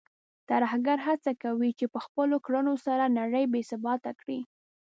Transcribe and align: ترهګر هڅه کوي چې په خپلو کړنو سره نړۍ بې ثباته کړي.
ترهګر 0.49 0.97
هڅه 1.07 1.31
کوي 1.43 1.71
چې 1.79 1.85
په 1.93 1.99
خپلو 2.05 2.35
کړنو 2.45 2.73
سره 2.85 3.13
نړۍ 3.19 3.45
بې 3.53 3.61
ثباته 3.69 4.11
کړي. 4.19 4.39